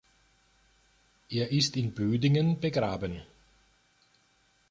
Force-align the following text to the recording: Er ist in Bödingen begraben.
Er 1.29 1.51
ist 1.51 1.77
in 1.77 1.93
Bödingen 1.93 2.59
begraben. 2.59 3.21